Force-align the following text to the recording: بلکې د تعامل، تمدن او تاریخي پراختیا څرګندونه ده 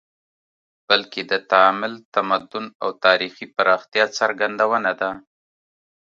بلکې 0.89 1.21
د 1.31 1.33
تعامل، 1.51 1.93
تمدن 2.13 2.65
او 2.83 2.89
تاریخي 3.05 3.45
پراختیا 3.55 4.05
څرګندونه 4.19 4.91
ده 4.99 5.11